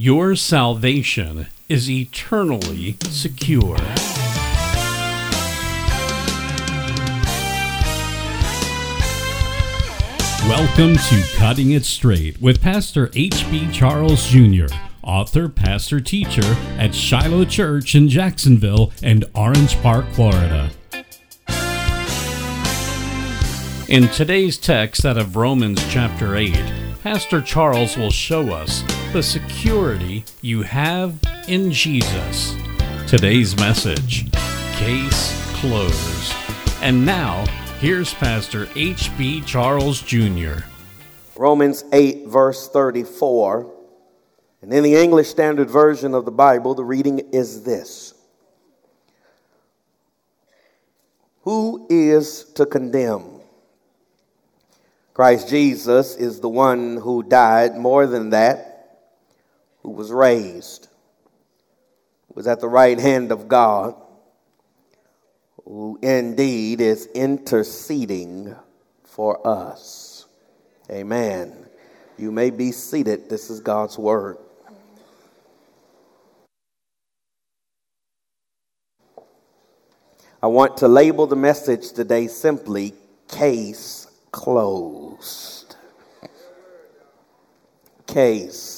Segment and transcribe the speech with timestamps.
[0.00, 3.78] Your salvation is eternally secure.
[10.46, 13.72] Welcome to Cutting It Straight with Pastor H.B.
[13.72, 14.72] Charles Jr.,
[15.02, 16.46] author, pastor, teacher
[16.78, 20.70] at Shiloh Church in Jacksonville and Orange Park, Florida.
[23.88, 26.54] In today's text out of Romans chapter 8,
[27.02, 31.18] Pastor Charles will show us the security you have
[31.48, 32.54] in Jesus.
[33.06, 34.30] Today's message
[34.74, 36.34] Case Closed.
[36.82, 37.46] And now,
[37.80, 39.40] here's Pastor H.B.
[39.46, 40.58] Charles Jr.
[41.36, 43.74] Romans 8, verse 34.
[44.60, 48.12] And in the English Standard Version of the Bible, the reading is this
[51.44, 53.40] Who is to condemn?
[55.14, 58.67] Christ Jesus is the one who died, more than that,
[59.88, 60.86] who was raised,
[62.34, 63.94] was at the right hand of God,
[65.64, 68.54] who indeed is interceding
[69.02, 70.26] for us.
[70.90, 71.66] Amen.
[72.18, 73.30] You may be seated.
[73.30, 74.36] This is God's word.
[80.42, 82.92] I want to label the message today simply
[83.26, 85.76] Case closed.
[88.06, 88.77] Case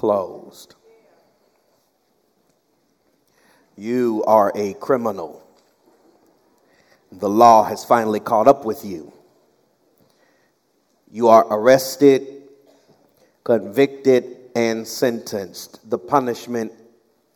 [0.00, 0.76] closed.
[3.76, 5.46] You are a criminal.
[7.12, 9.12] The law has finally caught up with you.
[11.10, 12.44] You are arrested,
[13.44, 14.24] convicted,
[14.56, 15.90] and sentenced.
[15.90, 16.72] The punishment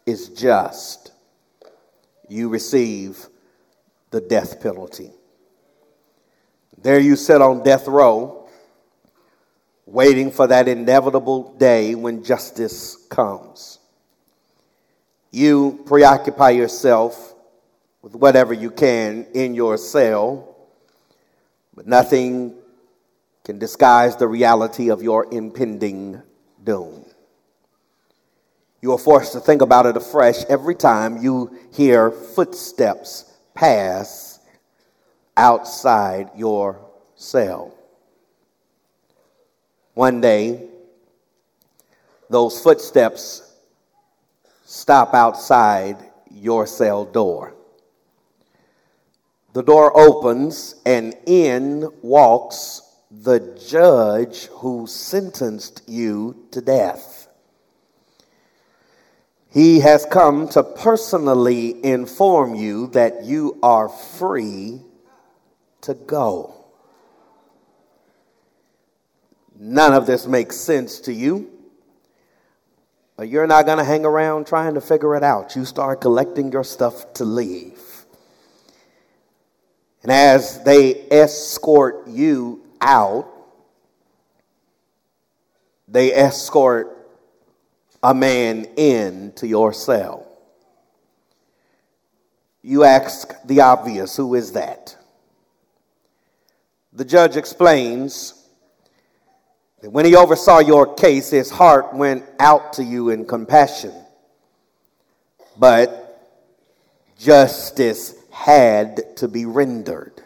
[0.06, 1.12] is just.
[2.30, 3.26] You receive
[4.10, 5.10] the death penalty.
[6.80, 8.43] There you sit on death row,
[9.86, 13.78] waiting for that inevitable day when justice comes.
[15.30, 17.34] You preoccupy yourself
[18.02, 20.56] with whatever you can in your cell,
[21.74, 22.54] but nothing
[23.44, 26.22] can disguise the reality of your impending
[26.62, 27.04] doom.
[28.80, 34.40] You are forced to think about it afresh every time you hear footsteps pass
[35.36, 36.80] outside your
[37.16, 37.74] cell.
[39.94, 40.68] One day,
[42.28, 43.54] those footsteps
[44.64, 45.98] stop outside
[46.30, 47.54] your cell door.
[49.52, 57.28] The door opens, and in walks the judge who sentenced you to death.
[59.50, 64.80] He has come to personally inform you that you are free
[65.82, 66.63] to go.
[69.58, 71.50] None of this makes sense to you.
[73.22, 75.54] You're not going to hang around trying to figure it out.
[75.54, 77.80] You start collecting your stuff to leave.
[80.02, 83.30] And as they escort you out,
[85.86, 87.08] they escort
[88.02, 90.26] a man into your cell.
[92.62, 94.96] You ask the obvious who is that?
[96.92, 98.43] The judge explains
[99.84, 103.92] that when he oversaw your case, his heart went out to you in compassion.
[105.58, 106.26] But
[107.18, 110.22] justice had to be rendered.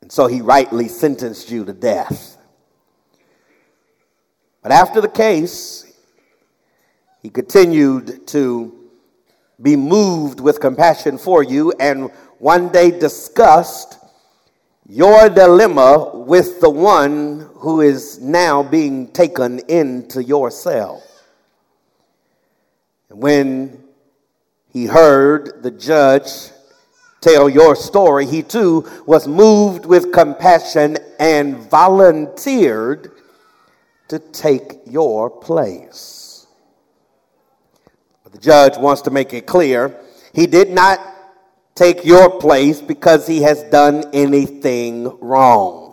[0.00, 2.38] And so he rightly sentenced you to death.
[4.62, 5.84] But after the case,
[7.20, 8.88] he continued to
[9.60, 13.98] be moved with compassion for you and one day discussed
[14.88, 21.02] your dilemma with the one who is now being taken into your cell.
[23.08, 23.82] And when
[24.70, 26.50] he heard the judge
[27.22, 33.12] tell your story, he too was moved with compassion and volunteered
[34.08, 36.46] to take your place.
[38.24, 39.98] But the judge wants to make it clear
[40.34, 41.00] he did not
[41.74, 45.83] take your place because he has done anything wrong.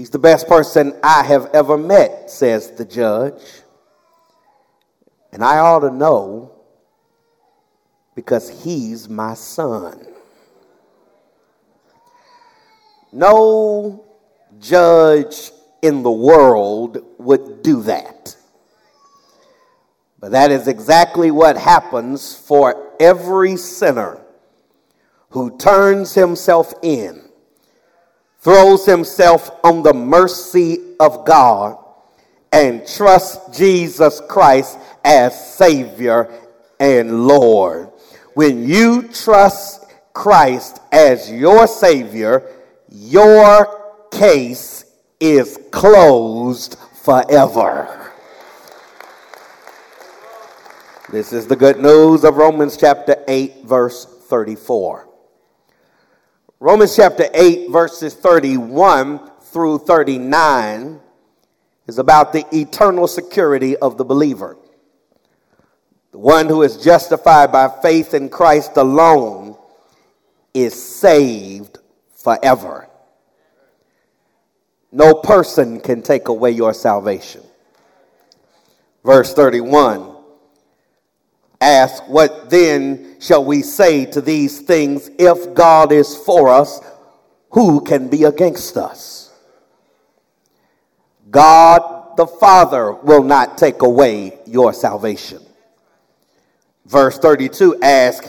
[0.00, 3.42] He's the best person I have ever met, says the judge.
[5.30, 6.52] And I ought to know
[8.14, 10.06] because he's my son.
[13.12, 14.06] No
[14.58, 15.50] judge
[15.82, 18.34] in the world would do that.
[20.18, 24.22] But that is exactly what happens for every sinner
[25.28, 27.29] who turns himself in
[28.40, 31.76] throws himself on the mercy of God
[32.52, 36.30] and trusts Jesus Christ as Savior
[36.78, 37.90] and Lord.
[38.34, 42.46] When you trust Christ as your Savior,
[42.88, 44.84] your case
[45.20, 48.12] is closed forever.
[51.10, 55.09] This is the good news of Romans chapter 8, verse 34.
[56.62, 61.00] Romans chapter 8, verses 31 through 39
[61.86, 64.58] is about the eternal security of the believer.
[66.12, 69.56] The one who is justified by faith in Christ alone
[70.52, 71.78] is saved
[72.14, 72.90] forever.
[74.92, 77.42] No person can take away your salvation.
[79.02, 80.14] Verse 31
[81.60, 85.10] Ask, what then shall we say to these things?
[85.18, 86.80] If God is for us,
[87.50, 89.32] who can be against us?
[91.30, 95.40] God the Father will not take away your salvation.
[96.86, 98.24] Verse 32 Ask,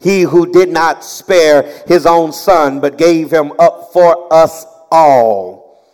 [0.00, 5.84] he who did not spare his own son, but gave him up for us all,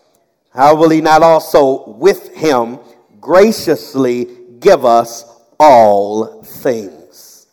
[0.51, 2.79] how will he not also with him
[3.21, 4.29] graciously
[4.61, 7.47] give us all things.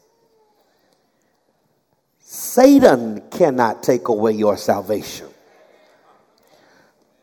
[2.19, 5.27] Satan cannot take away your salvation.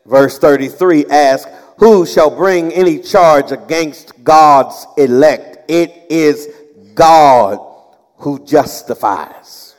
[0.05, 5.69] Verse 33 asks, Who shall bring any charge against God's elect?
[5.69, 6.49] It is
[6.95, 7.59] God
[8.17, 9.75] who justifies.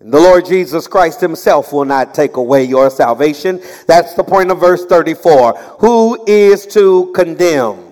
[0.00, 3.60] And the Lord Jesus Christ himself will not take away your salvation.
[3.86, 5.52] That's the point of verse 34.
[5.80, 7.89] Who is to condemn?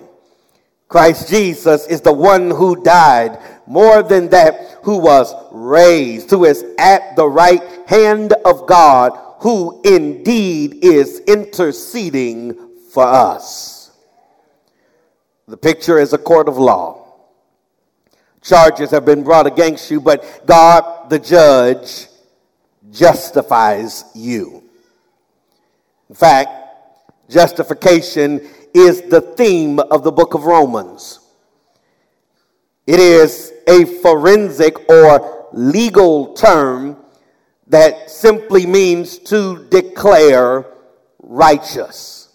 [0.89, 3.37] Christ Jesus is the one who died,
[3.67, 9.81] more than that, who was raised, who is at the right hand of God, who
[9.85, 13.91] indeed is interceding for us.
[15.47, 17.05] The picture is a court of law.
[18.41, 22.07] Charges have been brought against you, but God, the judge,
[22.89, 24.63] justifies you.
[26.09, 26.49] In fact,
[27.29, 31.19] justification is the theme of the book of Romans.
[32.87, 36.97] It is a forensic or legal term
[37.67, 40.65] that simply means to declare
[41.19, 42.29] righteous.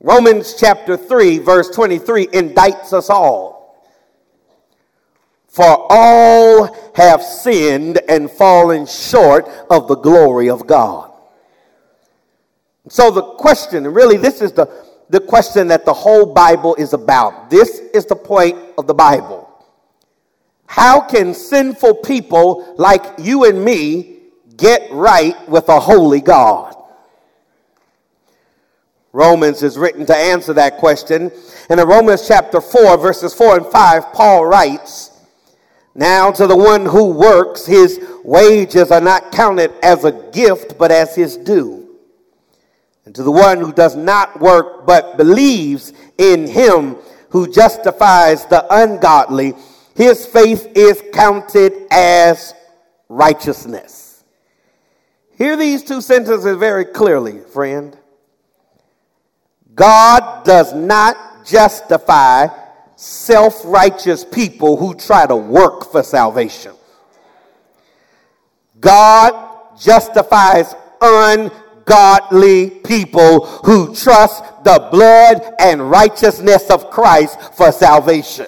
[0.00, 3.58] Romans chapter 3, verse 23 indicts us all.
[5.48, 11.07] For all have sinned and fallen short of the glory of God.
[12.88, 14.66] So the question, and really this is the,
[15.10, 17.50] the question that the whole Bible is about.
[17.50, 19.48] This is the point of the Bible.
[20.66, 24.18] How can sinful people like you and me
[24.56, 26.74] get right with a holy God?
[29.12, 31.32] Romans is written to answer that question.
[31.70, 35.10] And in Romans chapter 4, verses 4 and 5, Paul writes,
[35.94, 40.90] Now to the one who works, his wages are not counted as a gift, but
[40.90, 41.77] as his due.
[43.08, 46.96] And to the one who does not work but believes in him
[47.30, 49.54] who justifies the ungodly,
[49.96, 52.52] his faith is counted as
[53.08, 54.24] righteousness.
[55.38, 57.96] Hear these two sentences very clearly, friend.
[59.74, 62.48] God does not justify
[62.96, 66.74] self righteous people who try to work for salvation.
[68.78, 71.50] God justifies un
[71.88, 78.46] godly people who trust the blood and righteousness of Christ for salvation.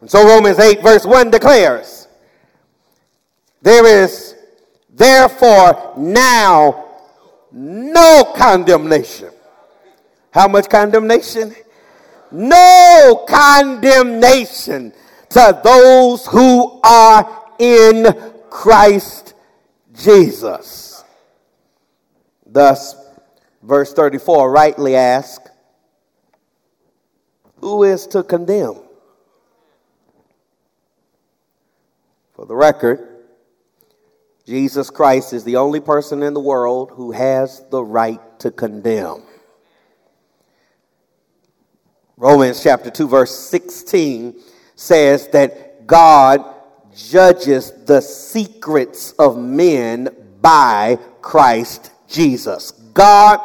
[0.00, 2.08] And so Romans 8, verse 1 declares,
[3.62, 4.34] There is
[4.90, 6.88] therefore now
[7.52, 9.30] no condemnation.
[10.32, 11.54] How much condemnation?
[12.30, 14.92] No condemnation
[15.28, 18.06] to those who are in
[18.50, 19.34] Christ
[19.94, 20.91] Jesus.
[22.52, 22.94] Thus,
[23.62, 25.50] verse 34 rightly asks,
[27.60, 28.76] Who is to condemn?
[32.34, 33.08] For the record,
[34.44, 39.22] Jesus Christ is the only person in the world who has the right to condemn.
[42.18, 44.38] Romans chapter 2, verse 16
[44.74, 46.44] says that God
[46.94, 50.10] judges the secrets of men
[50.42, 52.72] by Christ Jesus.
[52.94, 53.40] God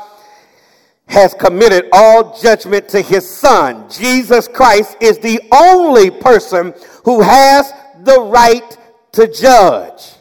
[1.08, 3.90] has committed all judgment to his son.
[3.90, 6.74] Jesus Christ is the only person
[7.06, 7.72] who has
[8.04, 8.78] the right
[9.14, 10.14] to judge.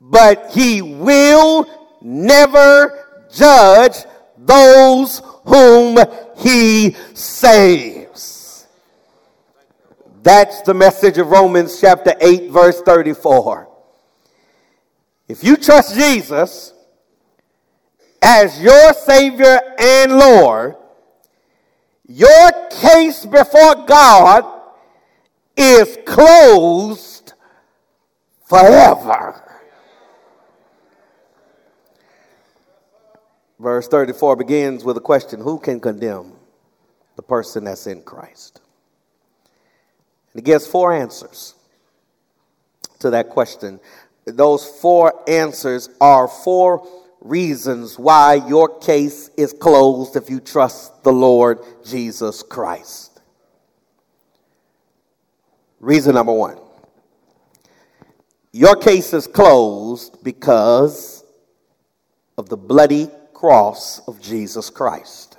[0.00, 1.66] but he will
[2.02, 4.04] never judge
[4.36, 5.96] those whom
[6.36, 8.66] he saves.
[10.22, 13.71] That's the message of Romans chapter 8, verse 34.
[15.32, 16.74] If you trust Jesus
[18.20, 20.76] as your Savior and Lord,
[22.06, 24.44] your case before God
[25.56, 27.32] is closed
[28.44, 29.42] forever.
[33.58, 36.34] Verse 34 begins with a question Who can condemn
[37.16, 38.60] the person that's in Christ?
[40.34, 41.54] And it gives four answers
[42.98, 43.80] to that question.
[44.24, 46.86] Those four answers are four
[47.20, 53.20] reasons why your case is closed if you trust the Lord Jesus Christ.
[55.80, 56.58] Reason number one
[58.52, 61.24] your case is closed because
[62.36, 65.38] of the bloody cross of Jesus Christ.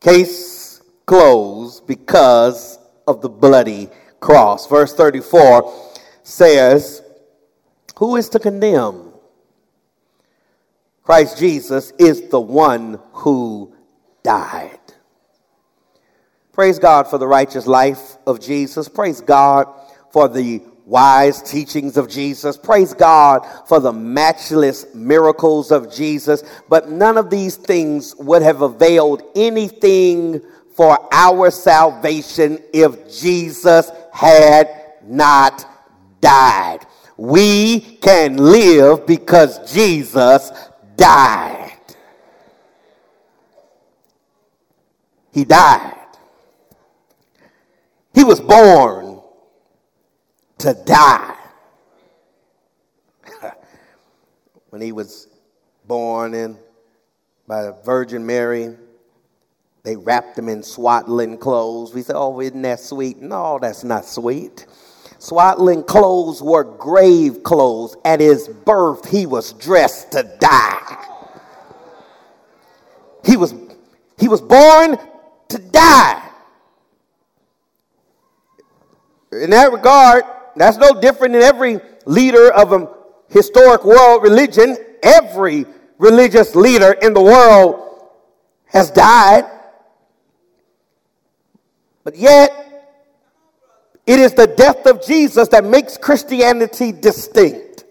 [0.00, 3.88] Case closed because of the bloody
[4.20, 4.66] cross.
[4.66, 5.95] Verse 34
[6.26, 7.02] says,
[7.98, 9.12] Who is to condemn?
[11.04, 13.72] Christ Jesus is the one who
[14.24, 14.80] died.
[16.52, 18.88] Praise God for the righteous life of Jesus.
[18.88, 19.68] Praise God
[20.10, 22.56] for the wise teachings of Jesus.
[22.56, 26.42] Praise God for the matchless miracles of Jesus.
[26.68, 30.40] But none of these things would have availed anything
[30.74, 34.68] for our salvation if Jesus had
[35.04, 35.75] not
[36.20, 36.80] died.
[37.16, 40.50] We can live because Jesus
[40.96, 41.72] died.
[45.32, 45.92] He died.
[48.14, 49.20] He was born
[50.58, 51.36] to die.
[54.70, 55.28] when he was
[55.86, 56.58] born in
[57.46, 58.74] by the Virgin Mary,
[59.82, 61.94] they wrapped him in swaddling clothes.
[61.94, 63.18] We said, Oh, isn't that sweet?
[63.18, 64.66] No, that's not sweet.
[65.26, 67.96] Swaddling clothes were grave clothes.
[68.04, 71.04] At his birth, he was dressed to die.
[73.24, 73.52] He was,
[74.20, 74.96] he was born
[75.48, 76.30] to die.
[79.32, 80.22] In that regard,
[80.54, 82.88] that's no different than every leader of a
[83.28, 84.76] historic world religion.
[85.02, 85.66] Every
[85.98, 88.10] religious leader in the world
[88.66, 89.44] has died.
[92.04, 92.65] But yet,
[94.06, 97.84] it is the death of Jesus that makes Christianity distinct.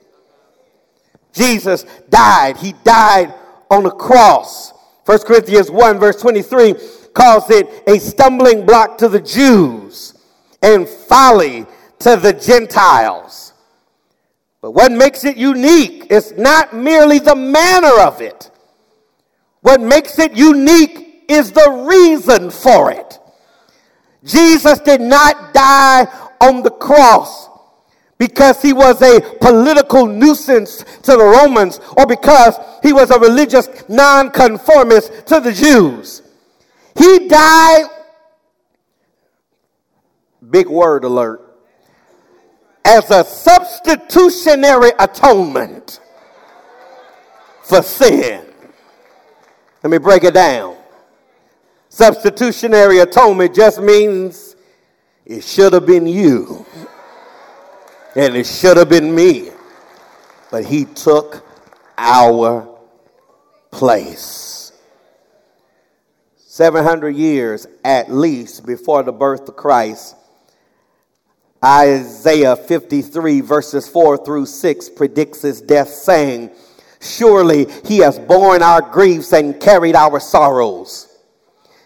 [1.34, 2.58] Jesus died.
[2.58, 3.34] He died
[3.70, 4.72] on a cross.
[5.06, 6.74] 1 Corinthians 1, verse 23,
[7.14, 10.14] calls it a stumbling block to the Jews
[10.62, 11.66] and folly
[12.00, 13.54] to the Gentiles.
[14.62, 18.50] But what makes it unique is not merely the manner of it.
[19.62, 23.20] What makes it unique is the reason for it.
[24.26, 26.08] Jesus did not die
[26.42, 27.50] on the cross
[28.18, 33.68] because he was a political nuisance to the Romans or because he was a religious
[33.88, 36.22] nonconformist to the Jews.
[36.98, 37.86] He died,
[40.50, 41.42] big word alert,
[42.86, 46.00] as a substitutionary atonement
[47.64, 48.46] for sin.
[49.84, 50.75] Let me break it down.
[51.96, 54.58] Substitutionary atonement just means
[55.26, 56.66] it should have been you
[58.18, 59.50] and it should have been me.
[60.52, 61.48] But he took
[61.98, 62.68] our
[63.72, 64.74] place.
[66.36, 70.18] 700 years at least before the birth of Christ,
[71.64, 76.52] Isaiah 53, verses 4 through 6, predicts his death, saying,
[77.00, 81.05] Surely he has borne our griefs and carried our sorrows.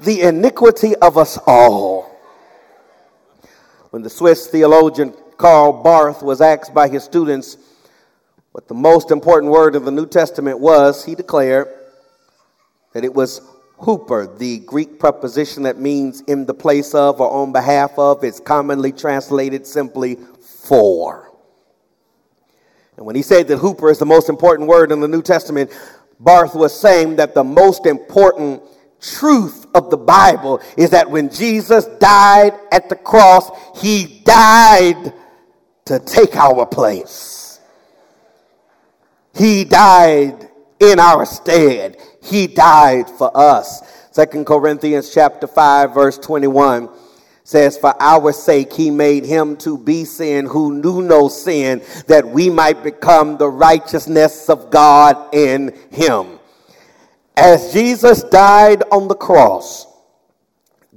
[0.00, 2.10] the iniquity of us all.
[3.90, 7.56] When the Swiss theologian Karl Barth was asked by his students
[8.52, 11.68] what the most important word of the New Testament was, he declared
[12.92, 13.40] that it was
[13.78, 18.24] huper, the Greek preposition that means in the place of or on behalf of.
[18.24, 21.32] It's commonly translated simply for.
[22.96, 25.70] And when he said that huper is the most important word in the New Testament,
[26.18, 28.62] Barth was saying that the most important
[29.00, 35.12] truth of the Bible is that when Jesus died at the cross, he died
[35.86, 37.60] to take our place.
[39.34, 40.48] He died
[40.80, 41.96] in our stead.
[42.22, 43.82] He died for us.
[44.12, 46.88] Second Corinthians chapter 5 verse 21
[47.44, 52.26] says, For our sake he made him to be sin who knew no sin, that
[52.26, 56.39] we might become the righteousness of God in him.
[57.40, 59.86] As Jesus died on the cross,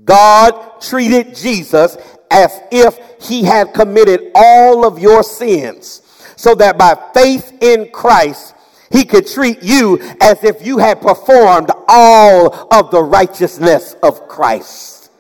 [0.04, 1.98] God treated Jesus
[2.30, 6.02] as if he had committed all of your sins,
[6.36, 8.56] so that by faith in Christ,
[8.92, 15.12] he could treat you as if you had performed all of the righteousness of Christ.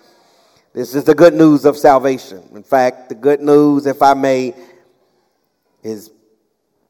[0.73, 2.43] This is the good news of salvation.
[2.53, 4.53] In fact, the good news, if I may,
[5.83, 6.09] is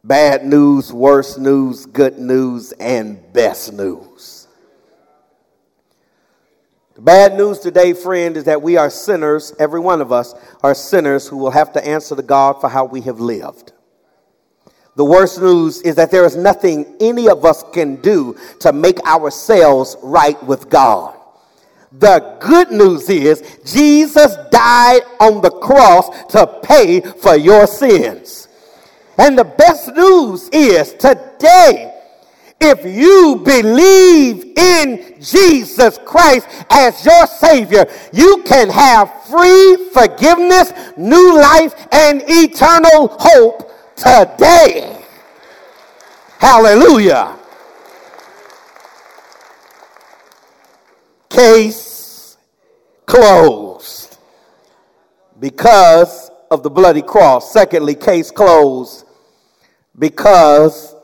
[0.03, 4.47] bad news, worse news, good news, and best news.
[6.95, 9.53] The bad news today, friend, is that we are sinners.
[9.57, 12.83] Every one of us are sinners who will have to answer to God for how
[12.83, 13.71] we have lived.
[14.95, 18.99] The worst news is that there is nothing any of us can do to make
[19.07, 21.17] ourselves right with God.
[21.93, 28.49] The good news is Jesus died on the cross to pay for your sins.
[29.17, 31.93] And the best news is today,
[32.59, 41.35] if you believe in Jesus Christ as your Savior, you can have free forgiveness, new
[41.35, 45.03] life, and eternal hope today.
[46.39, 47.37] Hallelujah.
[51.29, 52.37] Case
[53.05, 54.17] closed
[55.39, 56.22] because
[56.53, 57.51] of the bloody cross.
[57.51, 59.07] Secondly, case closed
[59.97, 60.95] because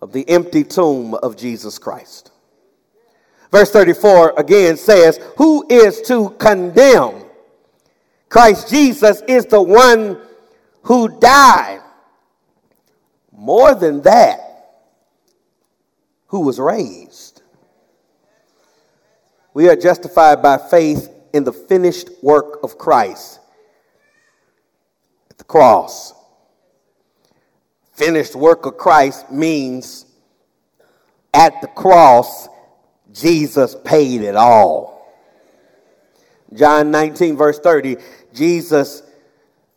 [0.00, 2.30] of the empty tomb of Jesus Christ.
[3.50, 7.24] Verse 34 again says, Who is to condemn?
[8.28, 10.20] Christ Jesus is the one
[10.82, 11.80] who died.
[13.32, 14.38] More than that,
[16.26, 17.42] who was raised.
[19.54, 23.40] We are justified by faith in the finished work of Christ
[25.48, 26.14] cross.
[27.94, 30.06] Finished work of Christ means
[31.34, 32.48] at the cross,
[33.12, 35.16] Jesus paid it all.
[36.54, 37.96] John 19, verse 30,
[38.32, 39.02] Jesus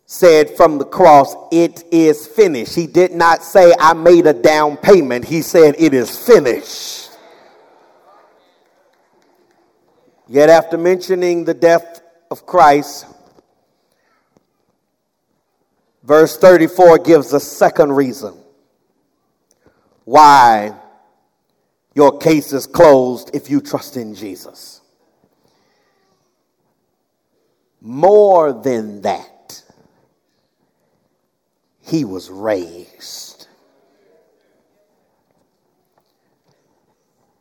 [0.06, 2.74] said from the cross, It is finished.
[2.74, 5.24] He did not say, I made a down payment.
[5.24, 7.10] He said, It is finished.
[10.28, 13.06] Yet, after mentioning the death of Christ,
[16.02, 18.34] verse 34 gives a second reason
[20.04, 20.74] why
[21.94, 24.80] your case is closed if you trust in Jesus.
[27.80, 29.62] More than that,
[31.80, 33.48] he was raised.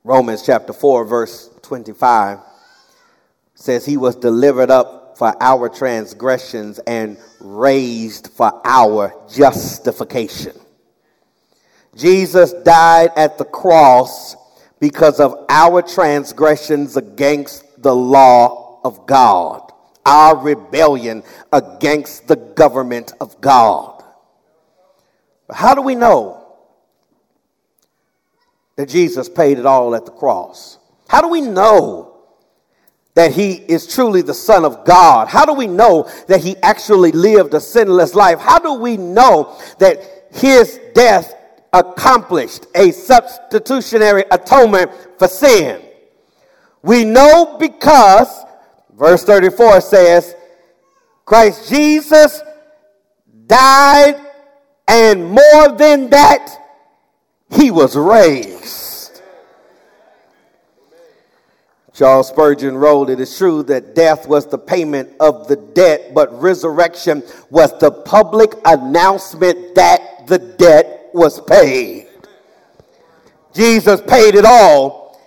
[0.03, 2.39] Romans chapter 4, verse 25
[3.53, 10.53] says, He was delivered up for our transgressions and raised for our justification.
[11.95, 14.35] Jesus died at the cross
[14.79, 19.71] because of our transgressions against the law of God,
[20.05, 24.03] our rebellion against the government of God.
[25.47, 26.37] But how do we know
[28.75, 30.79] that Jesus paid it all at the cross?
[31.07, 32.10] How do we know
[33.13, 35.27] that he is truly the Son of God?
[35.27, 38.39] How do we know that he actually lived a sinless life?
[38.39, 41.35] How do we know that his death
[41.73, 45.81] accomplished a substitutionary atonement for sin?
[46.81, 48.43] We know because,
[48.93, 50.35] verse 34 says,
[51.25, 52.41] Christ Jesus
[53.47, 54.19] died
[54.87, 56.57] and more than that,
[57.49, 58.80] he was raised.
[61.93, 66.41] Charles Spurgeon wrote, It is true that death was the payment of the debt, but
[66.41, 72.07] resurrection was the public announcement that the debt was paid.
[73.53, 75.19] Jesus paid it all.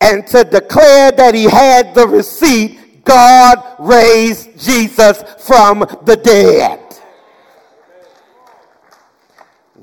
[0.00, 6.80] And to declare that he had the receipt, God raised Jesus from the dead.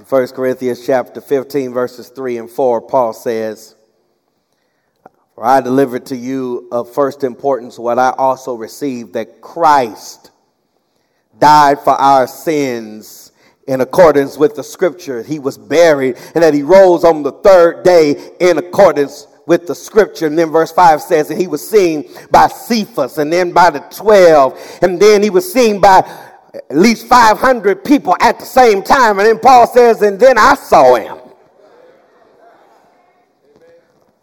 [0.10, 3.76] 1 Corinthians chapter 15, verses 3 and 4, Paul says,
[5.40, 10.32] For I delivered to you of first importance what I also received that Christ
[11.40, 13.32] died for our sins
[13.66, 15.24] in accordance with the scripture.
[15.24, 19.76] He was buried and that he rose on the third day in accordance with the
[19.76, 20.28] scripture.
[20.28, 23.80] And then verse 5 says that he was seen by Cephas and then by the
[23.80, 24.80] 12.
[24.82, 26.00] And then he was seen by
[26.54, 29.20] at least 500 people at the same time.
[29.20, 31.29] And then Paul says, and then I saw him.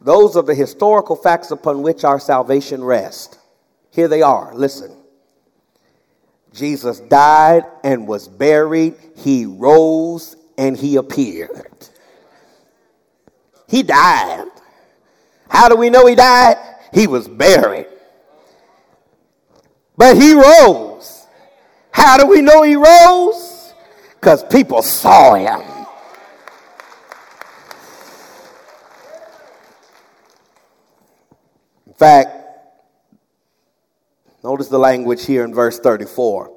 [0.07, 3.39] Those are the historical facts upon which our salvation rests.
[3.91, 4.55] Here they are.
[4.55, 4.97] Listen.
[6.53, 8.95] Jesus died and was buried.
[9.17, 11.89] He rose and he appeared.
[13.67, 14.47] He died.
[15.49, 16.57] How do we know he died?
[16.95, 17.89] He was buried.
[19.97, 21.27] But he rose.
[21.91, 23.75] How do we know he rose?
[24.15, 25.76] Because people saw him.
[31.99, 32.47] Fact,
[34.47, 36.53] Notice the language here in verse 34.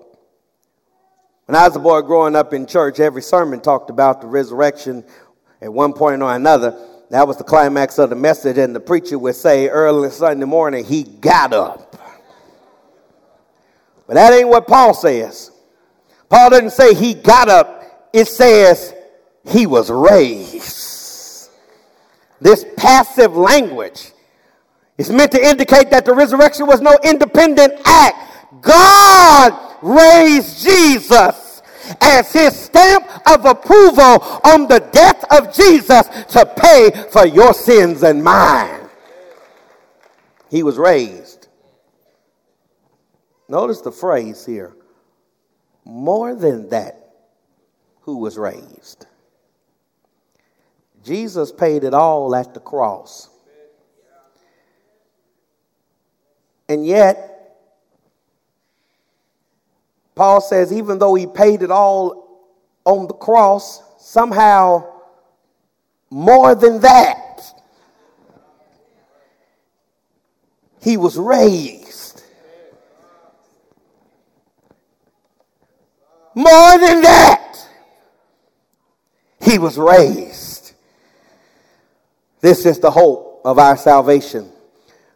[1.47, 5.03] When I was a boy growing up in church, every sermon talked about the resurrection
[5.59, 6.77] at one point or another.
[7.09, 10.85] That was the climax of the message, and the preacher would say early Sunday morning,
[10.85, 11.95] he got up.
[14.05, 15.49] But that ain't what Paul says.
[16.29, 18.93] Paul doesn't say he got up, it says
[19.47, 21.49] he was raised.
[22.39, 24.11] This passive language
[24.99, 28.61] it's meant to indicate that the resurrection was no independent act.
[28.61, 31.61] God raised Jesus
[32.01, 38.03] as his stamp of approval on the death of Jesus to pay for your sins
[38.03, 38.89] and mine.
[40.49, 41.47] He was raised.
[43.47, 44.75] Notice the phrase here
[45.85, 47.13] more than that,
[48.01, 49.07] who was raised.
[51.05, 53.28] Jesus paid it all at the cross.
[56.69, 57.25] And yet,
[60.13, 62.47] Paul says, even though he paid it all
[62.85, 64.85] on the cross, somehow
[66.11, 67.41] more than that,
[70.79, 72.23] he was raised.
[76.35, 77.67] More than that,
[79.41, 80.73] he was raised.
[82.41, 84.51] This is the hope of our salvation.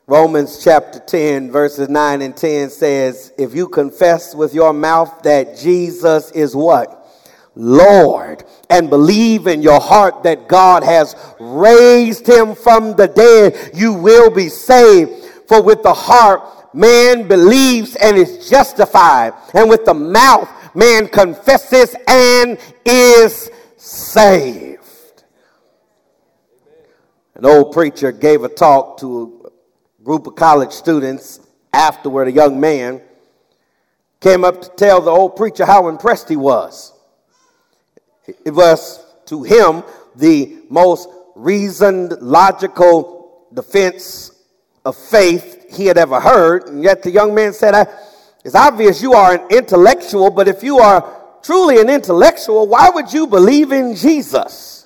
[0.05, 5.57] Romans chapter 10, verses 9 and 10 says, If you confess with your mouth that
[5.57, 7.07] Jesus is what?
[7.55, 13.93] Lord, and believe in your heart that God has raised him from the dead, you
[13.93, 15.11] will be saved.
[15.47, 21.95] For with the heart man believes and is justified, and with the mouth man confesses
[22.09, 25.23] and is saved.
[27.35, 29.42] An old preacher gave a talk to
[30.03, 31.39] group of college students
[31.71, 33.01] afterward, a young man
[34.19, 36.93] came up to tell the old preacher how impressed he was.
[38.45, 39.83] It was to him
[40.15, 44.31] the most reasoned, logical defense
[44.85, 46.67] of faith he had ever heard.
[46.67, 47.87] And yet the young man said,
[48.43, 53.11] It's obvious you are an intellectual, but if you are truly an intellectual, why would
[53.11, 54.85] you believe in Jesus?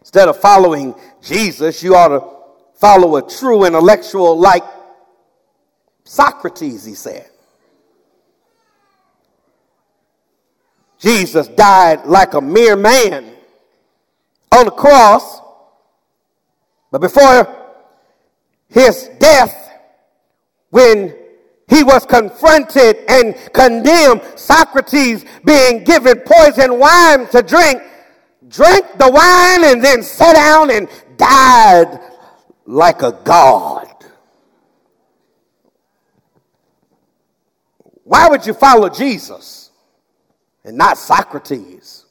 [0.00, 2.37] Instead of following Jesus, you ought to
[2.78, 4.62] follow a true intellectual like
[6.04, 7.28] Socrates, he said.
[10.98, 13.32] Jesus died like a mere man
[14.50, 15.40] on the cross,
[16.90, 17.54] but before
[18.68, 19.70] his death,
[20.70, 21.14] when
[21.68, 27.82] he was confronted and condemned, Socrates being given poison wine to drink,
[28.48, 32.00] drank the wine and then sat down and died
[32.68, 33.86] like a God.
[38.04, 39.70] Why would you follow Jesus
[40.64, 42.04] and not Socrates?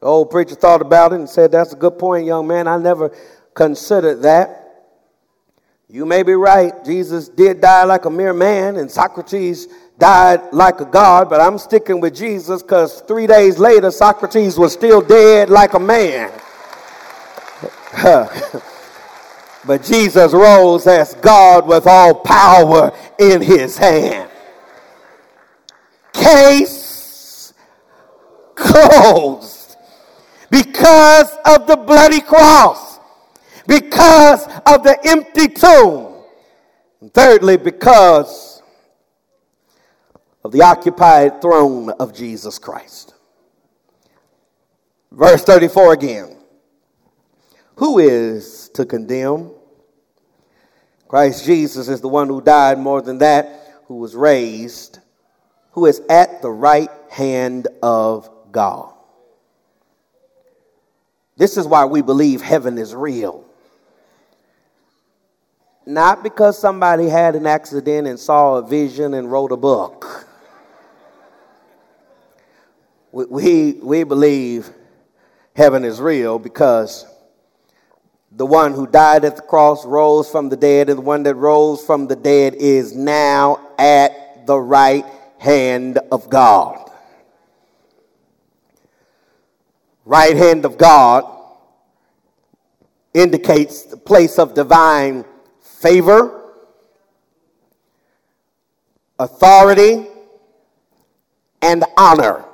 [0.00, 2.66] The old preacher thought about it and said, That's a good point, young man.
[2.66, 3.14] I never
[3.54, 4.56] considered that.
[5.88, 6.72] You may be right.
[6.84, 11.58] Jesus did die like a mere man, and Socrates died like a god, but I'm
[11.58, 16.32] sticking with Jesus because three days later, Socrates was still dead like a man.
[19.66, 24.30] But Jesus rose as God with all power in his hand.
[26.12, 27.52] Case
[28.54, 29.76] closed.
[30.50, 32.98] Because of the bloody cross.
[33.66, 36.24] Because of the empty tomb.
[37.00, 38.62] And thirdly, because
[40.42, 43.14] of the occupied throne of Jesus Christ.
[45.12, 46.39] Verse 34 again.
[47.80, 49.52] Who is to condemn?
[51.08, 54.98] Christ Jesus is the one who died more than that, who was raised,
[55.72, 58.92] who is at the right hand of God.
[61.38, 63.46] This is why we believe heaven is real.
[65.86, 70.28] Not because somebody had an accident and saw a vision and wrote a book.
[73.10, 74.68] We, we, we believe
[75.56, 77.06] heaven is real because
[78.32, 81.34] the one who died at the cross rose from the dead, and the one that
[81.34, 85.04] rose from the dead is now at the right
[85.38, 86.90] hand of God.
[90.04, 91.24] Right hand of God
[93.12, 95.24] indicates the place of divine
[95.60, 96.52] favor,
[99.18, 100.06] authority,
[101.62, 102.44] and honor.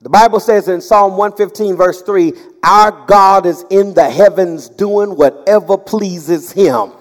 [0.00, 2.32] The Bible says in Psalm 115, verse 3,
[2.62, 6.92] Our God is in the heavens doing whatever pleases him.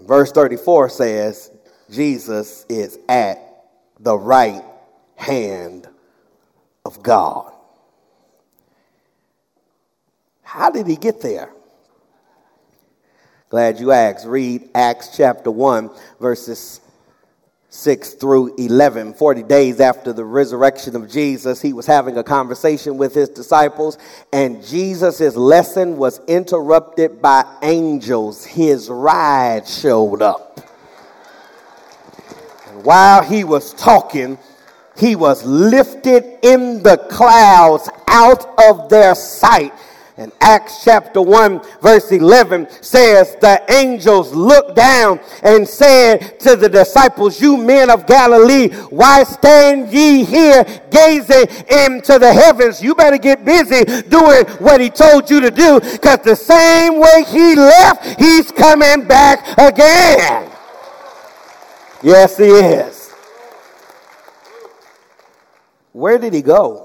[0.00, 1.50] Verse 34 says,
[1.90, 3.38] Jesus is at
[4.00, 4.62] the right
[5.16, 5.88] hand
[6.84, 7.52] of God.
[10.42, 11.50] How did he get there?
[13.50, 14.26] Glad you asked.
[14.26, 16.80] Read Acts chapter 1, verses
[17.74, 19.14] 6 through 11.
[19.14, 23.98] 40 days after the resurrection of Jesus, he was having a conversation with his disciples,
[24.32, 28.44] and Jesus' lesson was interrupted by angels.
[28.44, 30.60] His ride showed up.
[32.68, 34.38] And while he was talking,
[34.96, 39.72] he was lifted in the clouds out of their sight
[40.16, 46.68] and Acts chapter 1, verse 11 says, The angels looked down and said to the
[46.68, 52.80] disciples, You men of Galilee, why stand ye here gazing into the heavens?
[52.80, 57.24] You better get busy doing what he told you to do, because the same way
[57.26, 60.48] he left, he's coming back again.
[62.04, 63.12] Yes, he is.
[65.90, 66.83] Where did he go?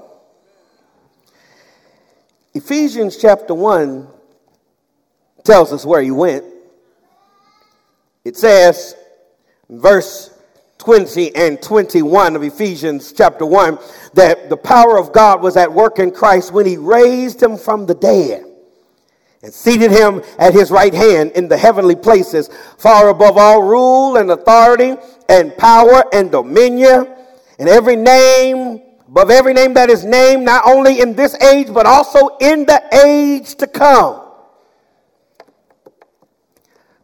[2.52, 4.08] Ephesians chapter 1
[5.44, 6.44] tells us where he went.
[8.24, 8.96] It says,
[9.68, 10.36] verse
[10.78, 13.78] 20 and 21 of Ephesians chapter 1,
[14.14, 17.86] that the power of God was at work in Christ when he raised him from
[17.86, 18.44] the dead
[19.42, 24.16] and seated him at his right hand in the heavenly places, far above all rule
[24.16, 24.96] and authority
[25.28, 27.06] and power and dominion
[27.58, 31.84] and every name above every name that is named, not only in this age, but
[31.84, 34.22] also in the age to come.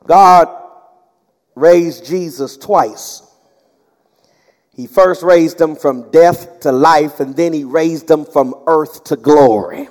[0.06, 0.48] God
[1.56, 3.22] raised Jesus twice.
[4.72, 9.02] He first raised him from death to life, and then he raised him from earth
[9.04, 9.88] to glory.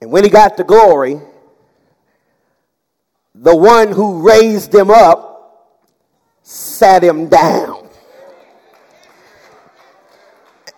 [0.00, 1.20] And when he got to glory,
[3.32, 5.78] the one who raised him up
[6.42, 7.71] sat him down.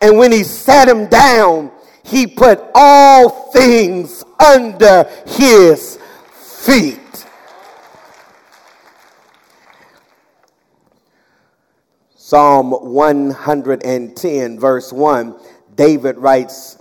[0.05, 1.71] And when he sat him down,
[2.03, 5.99] he put all things under his
[6.31, 7.01] feet.
[12.17, 15.35] Psalm 110, verse 1,
[15.75, 16.77] David writes,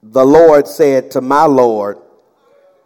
[0.00, 1.98] The Lord said to my Lord,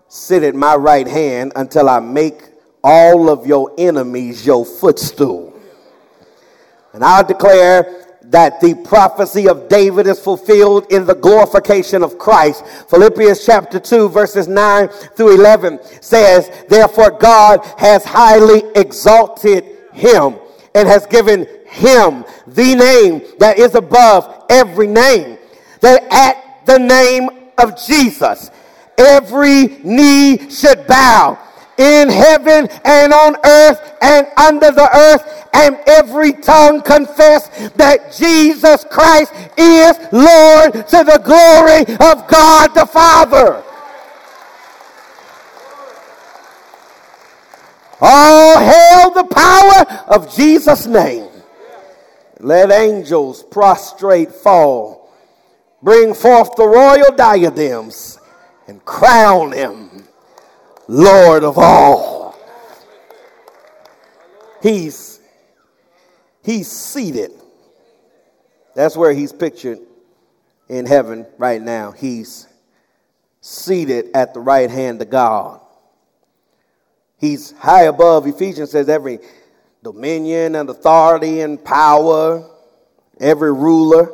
[0.09, 2.45] Sit at my right hand until I make
[2.83, 5.53] all of your enemies your footstool.
[6.95, 12.67] And I'll declare that the prophecy of David is fulfilled in the glorification of Christ.
[12.89, 20.37] Philippians chapter 2 verses 9 through 11 says, Therefore God has highly exalted him
[20.75, 25.39] and has given him the name that is above every name,
[25.81, 28.51] that at the name of Jesus
[28.99, 31.39] every knee should bow
[31.79, 38.85] in heaven and on earth and under the earth, and every tongue confess that Jesus
[38.91, 43.63] Christ is Lord to the glory of God the Father.
[48.01, 51.29] All hail the power of Jesus' name.
[52.41, 55.11] Let angels prostrate fall.
[55.83, 58.19] Bring forth the royal diadems
[58.67, 59.86] and crown him
[60.89, 62.39] Lord of all.
[64.63, 65.21] He's
[66.43, 67.33] he's seated.
[68.75, 69.79] That's where he's pictured
[70.69, 71.93] in heaven right now.
[71.93, 72.47] He's
[73.41, 75.61] seated at the right hand of God.
[77.19, 78.27] He's high above.
[78.27, 79.21] Ephesians says every
[79.83, 82.49] dominion and authority and power,
[83.21, 84.13] every ruler.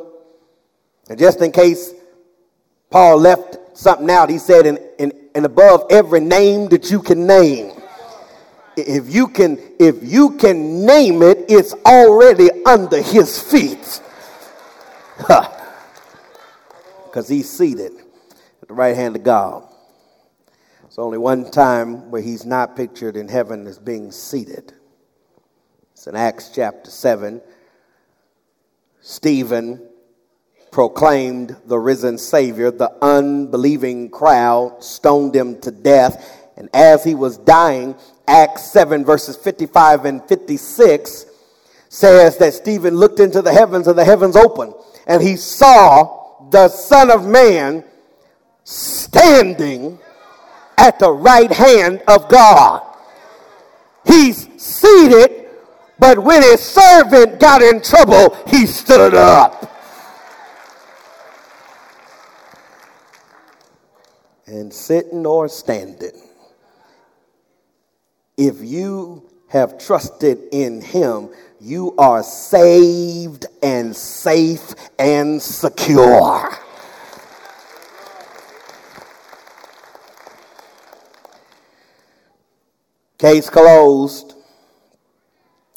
[1.09, 1.93] And just in case
[2.89, 7.25] Paul left something out, he said, in, in and above every name that you can
[7.25, 7.71] name.
[8.75, 14.01] If you can, if you can name it, it's already under his feet.
[17.05, 17.91] Because he's seated
[18.61, 19.67] at the right hand of God.
[20.85, 24.73] It's only one time where he's not pictured in heaven as being seated.
[25.93, 27.41] It's in Acts chapter 7.
[29.01, 29.87] Stephen
[30.73, 32.71] proclaimed the risen Savior.
[32.71, 36.49] The unbelieving crowd stoned him to death.
[36.57, 37.95] And as he was dying,
[38.27, 41.27] Acts 7, verses 55 and 56
[41.89, 44.73] says that Stephen looked into the heavens and the heavens opened,
[45.05, 47.83] and he saw the Son of Man
[48.63, 49.99] standing
[50.77, 52.81] at the right hand of God.
[54.05, 55.49] He's seated,
[55.99, 59.72] but when his servant got in trouble, he stood up.
[64.53, 66.11] And sitting or standing,
[68.37, 76.55] if you have trusted in him, you are saved and safe and secure.
[83.17, 84.35] Case closed.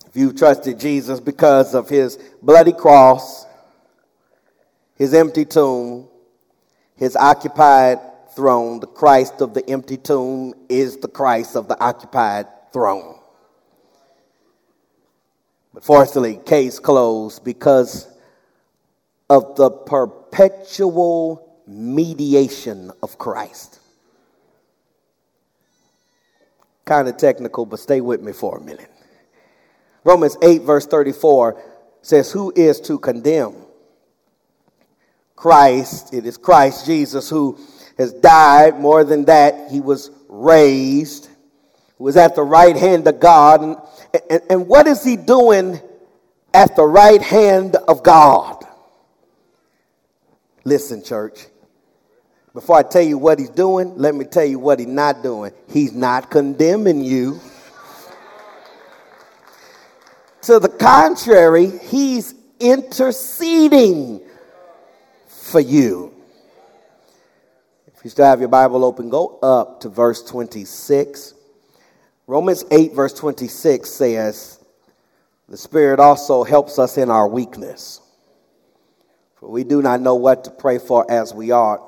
[0.07, 3.47] If you trusted Jesus because of his bloody cross,
[4.97, 6.09] his empty tomb,
[6.95, 8.01] his occupied
[8.37, 13.18] throne, the Christ of the empty tomb is the Christ of the occupied throne.
[15.72, 18.07] But fortunately, case closed because
[19.29, 23.81] of the perpetual mediation of Christ.
[26.85, 28.90] Kind of technical, but stay with me for a minute.
[30.05, 31.61] Romans 8, verse 34
[32.03, 33.57] says, Who is to condemn?
[35.35, 37.59] Christ, it is Christ Jesus who
[37.99, 38.79] has died.
[38.79, 41.29] More than that, he was raised,
[41.99, 43.63] who was at the right hand of God.
[43.63, 43.77] And,
[44.31, 45.81] and, and what is he doing
[46.53, 48.65] at the right hand of God?
[50.65, 51.47] Listen, church.
[52.53, 55.53] Before I tell you what he's doing, let me tell you what he's not doing.
[55.69, 57.39] He's not condemning you.
[60.43, 64.23] To the contrary, he's interceding
[65.27, 66.15] for you.
[68.07, 71.35] You still have your Bible open, go up to verse 26.
[72.29, 74.64] Romans 8, verse 26 says,
[75.49, 78.01] The Spirit also helps us in our weakness.
[79.40, 81.81] For we do not know what to pray for as we ought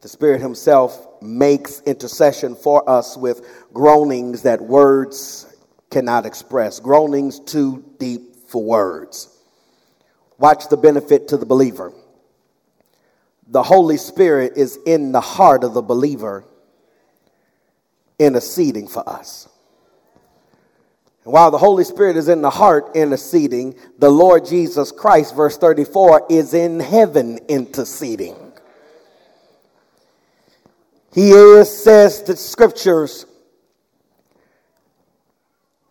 [0.00, 5.52] the Spirit Himself makes intercession for us with groanings that words
[5.90, 9.36] cannot express, groanings too deep for words.
[10.38, 11.92] Watch the benefit to the believer.
[13.50, 16.44] The Holy Spirit is in the heart of the believer,
[18.18, 19.48] interceding for us.
[21.24, 25.58] And while the Holy Spirit is in the heart interceding, the Lord Jesus Christ, verse
[25.58, 28.36] 34, is in heaven interceding.
[31.12, 33.26] He is, says the scriptures,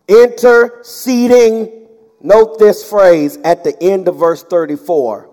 [0.08, 1.86] interceding.
[2.22, 5.29] Note this phrase at the end of verse 34.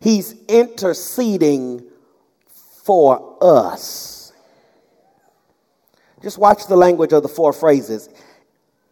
[0.00, 1.84] He's interceding
[2.84, 4.32] for us.
[6.22, 8.08] Just watch the language of the four phrases.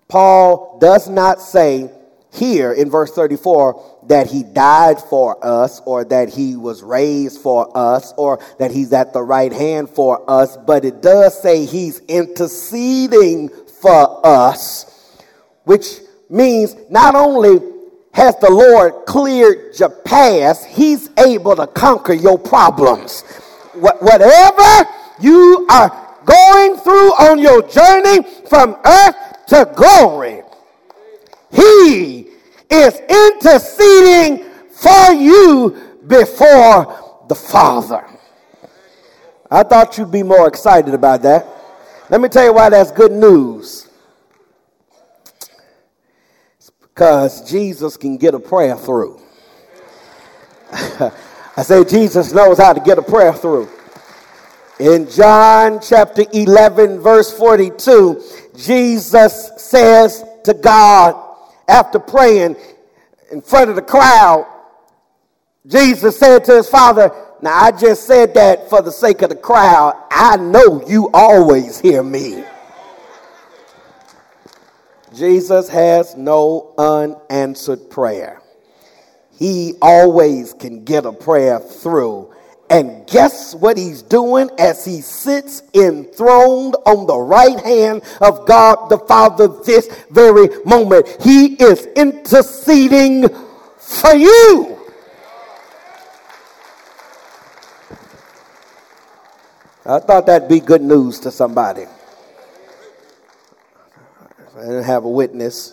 [0.08, 1.90] Paul does not say,
[2.32, 7.76] here in verse 34 that he died for us or that he was raised for
[7.76, 12.00] us or that he's at the right hand for us, but it does say he's
[12.00, 13.48] interceding
[13.80, 15.16] for us,
[15.64, 17.60] which means not only
[18.18, 23.22] has the Lord cleared your past, he's able to conquer your problems.
[23.74, 29.14] Whatever you are going through on your journey from earth
[29.46, 30.42] to glory,
[31.52, 32.26] he
[32.68, 38.04] is interceding for you before the Father.
[39.48, 41.46] I thought you'd be more excited about that.
[42.10, 43.88] Let me tell you why that's good news.
[46.56, 49.20] It's because Jesus can get a prayer through.
[50.72, 53.68] I say Jesus knows how to get a prayer through.
[54.80, 58.20] In John chapter 11, verse 42,
[58.56, 61.14] Jesus says to God,
[61.68, 62.56] after praying
[63.30, 64.52] in front of the crowd,
[65.68, 69.36] Jesus said to his father, Now I just said that for the sake of the
[69.36, 69.94] crowd.
[70.10, 72.42] I know you always hear me.
[75.14, 78.42] Jesus has no unanswered prayer.
[79.38, 82.34] He always can get a prayer through,
[82.70, 88.90] And guess what he's doing as he sits enthroned on the right hand of God
[88.90, 91.08] the Father this very moment?
[91.22, 93.28] He is interceding
[93.78, 94.78] for you.
[99.86, 101.86] I thought that'd be good news to somebody.
[104.58, 105.72] I didn't have a witness.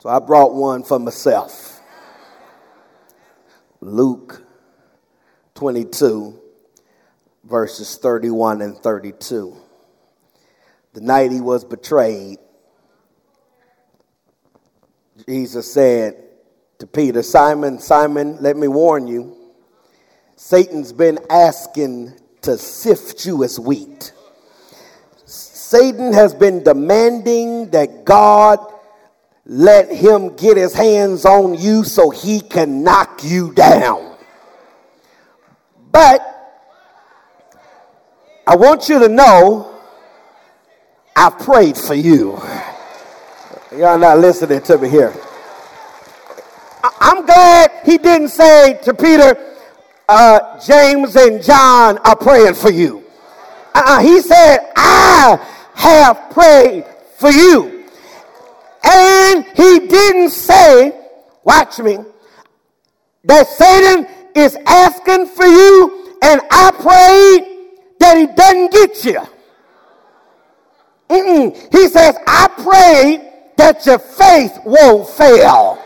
[0.00, 1.80] So I brought one for myself.
[3.80, 4.42] Luke
[5.54, 6.38] 22,
[7.44, 9.56] verses 31 and 32.
[10.92, 12.38] The night he was betrayed,
[15.26, 16.22] Jesus said
[16.80, 19.34] to Peter, Simon, Simon, let me warn you,
[20.36, 24.13] Satan's been asking to sift you as wheat.
[25.64, 28.58] Satan has been demanding that God
[29.46, 34.14] let him get his hands on you so he can knock you down.
[35.90, 36.20] But
[38.46, 39.80] I want you to know
[41.16, 42.32] I prayed for you.
[43.72, 45.14] Y'all not listening to me here.
[47.00, 49.56] I'm glad he didn't say to Peter,
[50.10, 53.02] uh, James and John are praying for you.
[53.74, 56.84] Uh, he said, I have prayed
[57.18, 57.84] for you.
[58.84, 60.92] And he didn't say,
[61.42, 61.98] watch me,
[63.24, 69.20] that Satan is asking for you, and I prayed that he doesn't get you.
[71.08, 71.72] Mm-mm.
[71.72, 75.78] He says, I pray that your faith won't fail.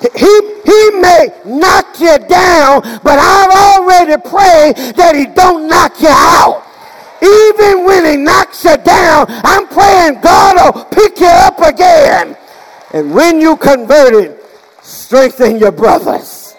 [0.00, 6.08] He, he may knock you down, but I've already prayed that he don't knock you
[6.08, 6.67] out.
[7.22, 12.36] Even when he knocks you down, I'm praying God will pick you up again.
[12.92, 14.38] And when you converted,
[14.82, 16.54] strengthen your brothers.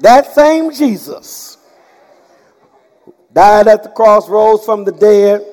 [0.00, 1.56] That same Jesus
[3.32, 5.44] died at the cross, rose from the dead,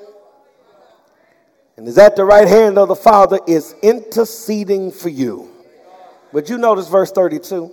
[1.77, 5.51] and is at the right hand of the Father, is interceding for you.
[6.33, 7.71] But you notice verse 32?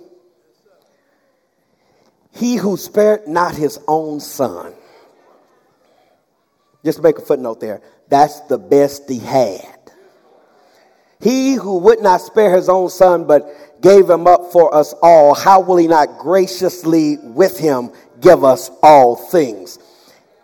[2.31, 4.73] He who spared not his own son
[6.83, 7.81] just make a footnote there.
[8.09, 9.79] That's the best he had.
[11.21, 15.33] He who would not spare his own son, but gave him up for us all,
[15.33, 19.79] how will he not graciously with him give us all things?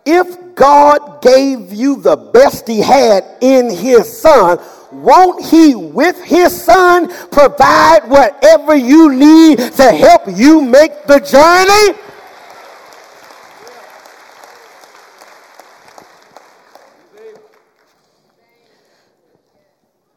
[0.06, 4.58] If God gave you the best he had in his son,
[4.92, 11.98] won't he with his son provide whatever you need to help you make the journey?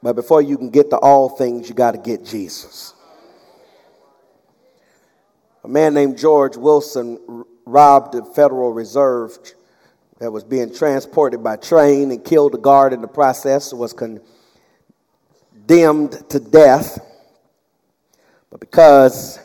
[0.04, 2.94] But before you can get to all things, you got to get Jesus.
[5.64, 9.38] A man named George Wilson robbed the Federal Reserve
[10.20, 14.22] that was being transported by train and killed a guard in the process, was condemned
[16.30, 17.00] to death.
[18.52, 19.40] But because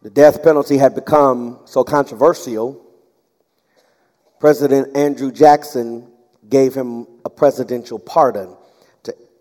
[0.00, 2.82] the death penalty had become so controversial,
[4.40, 6.10] President Andrew Jackson
[6.48, 8.56] gave him a presidential pardon.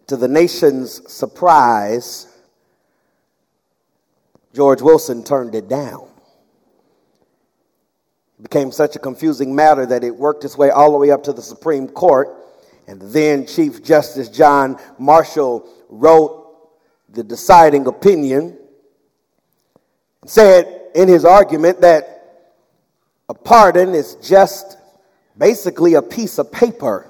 [0.07, 2.27] To the nation's surprise,
[4.53, 6.07] George Wilson turned it down.
[8.39, 11.23] It became such a confusing matter that it worked its way all the way up
[11.23, 12.29] to the Supreme Court.
[12.87, 16.69] And then Chief Justice John Marshall wrote
[17.09, 18.57] the deciding opinion
[20.21, 22.51] and said in his argument that
[23.27, 24.77] a pardon is just
[25.37, 27.09] basically a piece of paper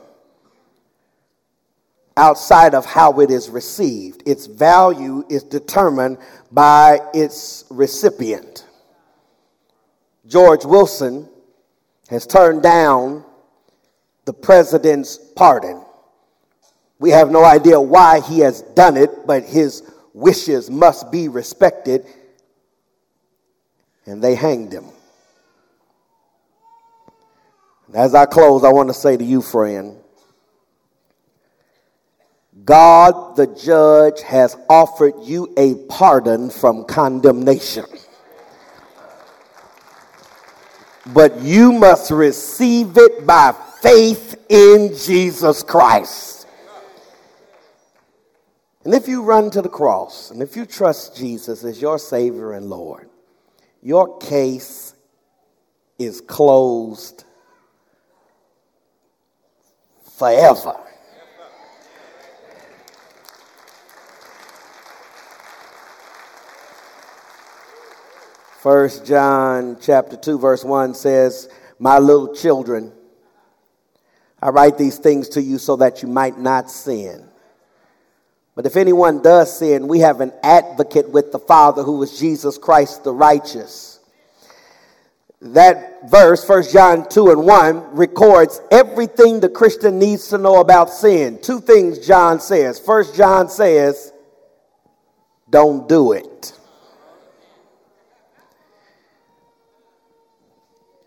[2.17, 4.23] outside of how it is received.
[4.25, 6.17] Its value is determined
[6.51, 8.65] by its recipient.
[10.27, 11.29] George Wilson
[12.09, 13.23] has turned down
[14.25, 15.83] the president's pardon.
[16.99, 22.05] We have no idea why he has done it, but his wishes must be respected,
[24.05, 24.85] and they hanged him.
[27.93, 29.97] As I close, I want to say to you, friend,
[32.65, 37.85] God the judge has offered you a pardon from condemnation.
[41.13, 46.47] But you must receive it by faith in Jesus Christ.
[48.83, 52.53] And if you run to the cross and if you trust Jesus as your Savior
[52.53, 53.09] and Lord,
[53.81, 54.95] your case
[55.99, 57.23] is closed
[60.17, 60.84] forever.
[68.65, 72.91] First John chapter 2 verse 1 says, "My little children,
[74.41, 77.25] I write these things to you so that you might not sin.
[78.55, 82.57] But if anyone does sin, we have an advocate with the Father who is Jesus
[82.57, 83.99] Christ the righteous."
[85.43, 90.89] That verse, 1 John 2 and 1, records everything the Christian needs to know about
[90.89, 91.37] sin.
[91.39, 92.79] Two things John says.
[92.79, 94.11] First John says,
[95.51, 96.53] don't do it.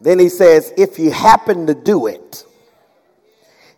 [0.00, 2.44] Then he says, if you happen to do it,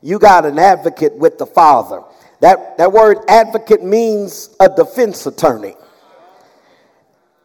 [0.02, 2.02] you got an advocate with the Father.
[2.40, 5.74] That, that word advocate means a defense attorney.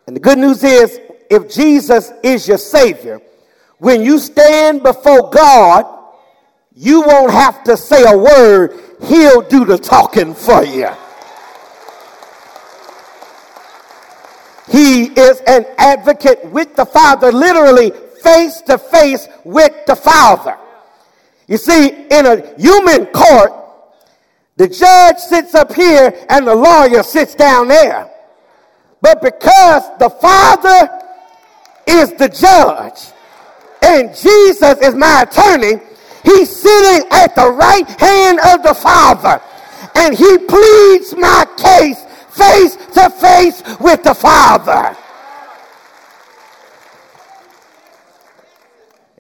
[0.08, 1.00] And the good news is,
[1.30, 3.22] if Jesus is your Savior,
[3.80, 5.86] when you stand before God,
[6.76, 10.90] you won't have to say a word, He'll do the talking for you.
[14.70, 17.92] He is an advocate with the Father, literally
[18.26, 20.58] face to face with the Father.
[21.48, 23.54] You see, in a human court,
[24.58, 28.10] the judge sits up here and the lawyer sits down there.
[29.02, 30.90] But because the Father
[31.86, 33.14] is the judge
[33.84, 35.80] and Jesus is my attorney,
[36.24, 39.40] he's sitting at the right hand of the Father
[39.94, 42.02] and he pleads my case
[42.32, 44.95] face to face with the Father.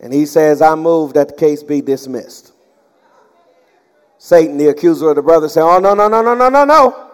[0.06, 2.54] And he says, I move that the case be dismissed.
[4.20, 7.10] Satan, the accuser of the brother, said, Oh, no, no, no, no, no, no, no.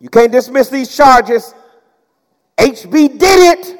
[0.00, 1.54] You can't dismiss these charges.
[2.58, 3.78] HB did it.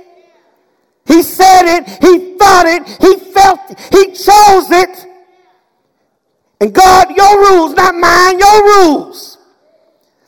[1.07, 1.89] He said it.
[1.89, 2.87] He thought it.
[2.87, 3.81] He felt it.
[3.91, 5.07] He chose it.
[6.61, 9.39] And God, your rules, not mine, your rules.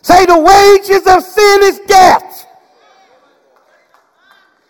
[0.02, 2.46] Say the wages of sin is death.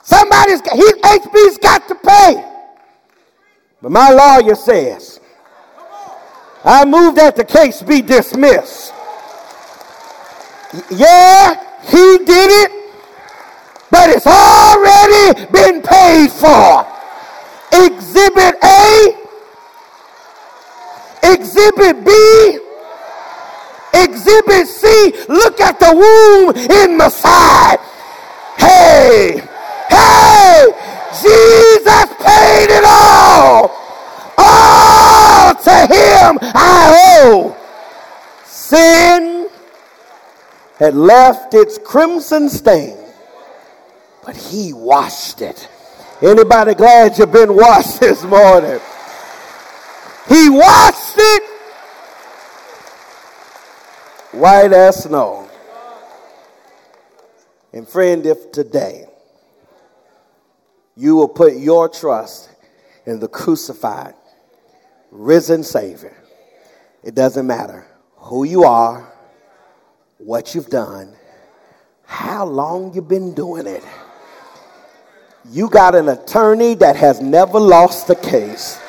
[0.03, 2.51] Somebody's he, HB's got to pay.
[3.85, 5.21] But my lawyer says,
[6.65, 8.95] I move that the case be dismissed.
[10.91, 12.73] Yeah, he did it,
[13.91, 16.87] but it's already been paid for.
[17.75, 19.21] Exhibit A,
[21.23, 22.59] Exhibit B,
[23.93, 27.81] Exhibit C, look at the wound in my side.
[28.57, 29.47] Hey,
[29.91, 33.71] hey, Jesus paid it all.
[34.37, 37.57] All to him I owe.
[38.45, 39.49] Sin
[40.77, 42.97] had left its crimson stain,
[44.25, 45.69] but he washed it.
[46.21, 48.81] Anybody glad you've been washed this morning?
[50.29, 51.43] He washed it
[54.33, 55.49] white as snow.
[57.73, 59.07] And friend, if today
[60.97, 62.51] you will put your trust
[63.07, 64.15] in the crucified,
[65.11, 66.17] risen Savior,
[67.03, 67.87] it doesn't matter
[68.17, 69.13] who you are,
[70.19, 71.15] what you've done,
[72.07, 73.85] how long you've been doing it.
[75.51, 78.81] You got an attorney that has never lost a case,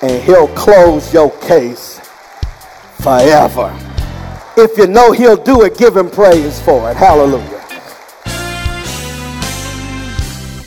[0.00, 2.00] and he'll close your case
[3.02, 3.76] forever.
[4.56, 6.96] If you know he'll do it, give him praise for it.
[6.96, 7.55] Hallelujah.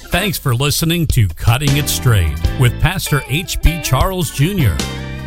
[0.09, 3.83] Thanks for listening to Cutting It Straight with Pastor H.B.
[3.83, 4.73] Charles Jr.